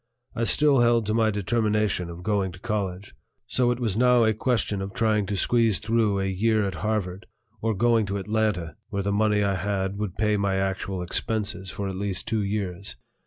I 0.33 0.45
still 0.45 0.79
held 0.79 1.05
to 1.05 1.13
my 1.13 1.29
determination 1.29 2.09
of 2.09 2.23
going 2.23 2.51
to 2.53 2.59
college; 2.59 3.13
so 3.45 3.69
it 3.69 3.79
was 3.79 3.95
now 3.95 4.23
a 4.23 4.33
question 4.33 4.81
of 4.81 4.95
trying 4.95 5.27
to 5.27 5.37
squeeze 5.37 5.77
through 5.77 6.19
a 6.19 6.25
year 6.25 6.65
at 6.65 6.73
Harvard 6.81 7.27
or 7.61 7.75
going 7.75 8.07
to 8.07 8.17
Atlanta, 8.17 8.77
where 8.89 9.03
the 9.03 9.11
money 9.11 9.43
I 9.43 9.53
had 9.53 9.99
would 9.99 10.17
pay 10.17 10.37
my 10.37 10.55
actual 10.55 11.03
expenses 11.03 11.69
for 11.69 11.87
at 11.87 11.93
least 11.93 12.27
two 12.27 12.41
years. 12.41 12.95